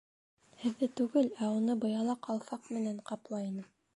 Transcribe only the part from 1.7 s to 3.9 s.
быяла ҡалфаҡ менән ҡаплай инем.